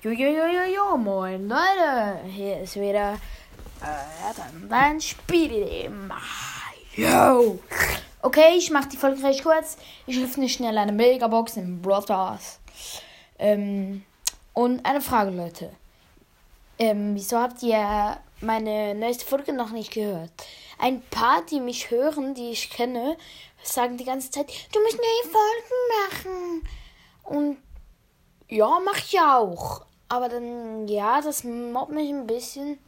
Jo, 0.00 0.12
jo, 0.12 0.28
jo, 0.28 0.62
jo, 0.72 0.96
moin 0.96 1.48
Leute, 1.48 2.20
hier 2.28 2.60
ist 2.60 2.76
wieder 2.76 3.14
äh, 3.82 4.32
dann 4.36 4.68
dein 4.68 5.00
Spiel. 5.00 5.90
Yo! 6.94 7.58
Okay, 8.22 8.54
ich 8.56 8.70
mach 8.70 8.84
die 8.84 8.96
Folge 8.96 9.20
recht 9.24 9.42
kurz. 9.42 9.76
Ich 10.06 10.22
öffne 10.22 10.48
schnell 10.48 10.78
eine 10.78 10.92
Megabox 10.92 11.56
im 11.56 11.82
Brothers. 11.82 12.60
Ähm, 13.40 14.04
und 14.54 14.86
eine 14.86 15.00
Frage, 15.00 15.32
Leute. 15.32 15.72
Ähm, 16.78 17.16
wieso 17.16 17.38
habt 17.38 17.60
ihr 17.64 18.18
meine 18.40 18.94
neueste 18.94 19.24
Folge 19.26 19.52
noch 19.52 19.72
nicht 19.72 19.92
gehört? 19.92 20.30
Ein 20.78 21.02
paar, 21.10 21.42
die 21.50 21.58
mich 21.58 21.90
hören, 21.90 22.34
die 22.34 22.52
ich 22.52 22.70
kenne, 22.70 23.16
sagen 23.64 23.96
die 23.96 24.04
ganze 24.04 24.30
Zeit, 24.30 24.46
du 24.72 24.80
musst 24.80 24.96
neue 24.96 25.32
Folgen 25.32 25.88
machen. 26.04 26.68
Und 27.24 27.56
ja, 28.48 28.78
mach 28.84 28.98
ich 28.98 29.18
auch. 29.18 29.87
Aber 30.08 30.28
dann, 30.28 30.88
ja, 30.88 31.20
das 31.20 31.44
mobbt 31.44 31.92
mich 31.92 32.10
ein 32.10 32.26
bisschen, 32.26 32.78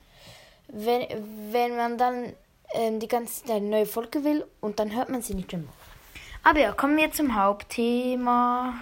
wenn, 0.68 1.06
wenn 1.52 1.76
man 1.76 1.98
dann 1.98 2.32
ähm, 2.72 3.00
die 3.00 3.08
ganze 3.08 3.52
eine 3.52 3.66
neue 3.66 3.86
Folge 3.86 4.24
will 4.24 4.46
und 4.60 4.78
dann 4.78 4.94
hört 4.94 5.08
man 5.10 5.22
sie 5.22 5.34
nicht 5.34 5.52
immer. 5.52 5.72
Aber 6.42 6.60
ja, 6.60 6.72
kommen 6.72 6.96
wir 6.96 7.12
zum 7.12 7.34
Hauptthema. 7.34 8.74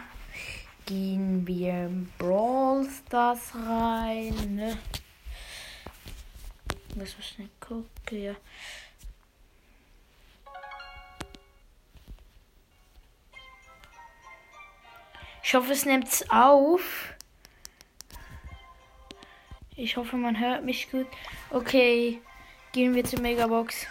Gehen 0.86 1.46
wir 1.46 1.90
Brawl 2.16 2.88
Stars 2.88 3.52
rein. 3.54 4.34
Ne? 4.54 4.78
Muss 6.94 7.14
man 7.14 7.22
schnell 7.22 7.48
gucken, 7.60 8.22
ja. 8.22 8.34
Ich 15.42 15.54
hoffe, 15.54 15.72
es 15.72 15.84
nimmt's 15.84 16.24
auf. 16.30 17.14
Ich 19.80 19.96
hoffe, 19.96 20.16
man 20.16 20.40
hört 20.40 20.64
mich 20.64 20.90
gut. 20.90 21.06
Okay, 21.50 22.20
gehen 22.72 22.96
wir 22.96 23.04
zur 23.04 23.20
Megabox. 23.20 23.86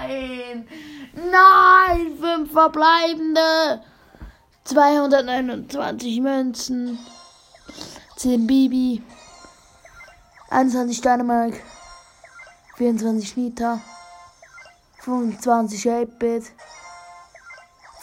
Nein! 0.00 0.66
Nein! 1.12 2.16
Fünf 2.18 2.50
verbleibende! 2.50 3.84
229 4.64 6.20
Münzen. 6.22 6.98
10 8.16 8.46
Bibi. 8.46 9.02
21 10.48 11.02
Dänemark. 11.02 11.60
24 12.78 13.36
Nita. 13.36 13.82
25 15.00 15.84
8-Bit. 15.90 16.44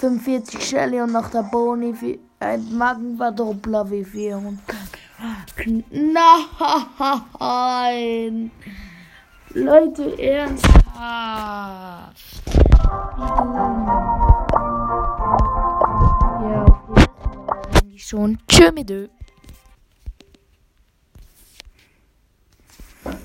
45 0.01 0.59
Shelly 0.63 0.99
und 0.99 1.11
noch 1.11 1.29
der 1.29 1.43
Boni 1.43 1.93
für 1.93 2.17
ein 2.39 2.75
Magenverdoppler 2.75 3.91
wie 3.91 4.03
400. 4.03 4.57
Nein! 5.91 6.41
Leute, 9.53 10.19
ernsthaft! 10.19 10.81
Wie. 13.15 13.85
Ja, 16.49 16.65
okay. 16.89 17.99
Schon. 17.99 18.39
Tschö 18.47 18.71
mit 18.71 18.89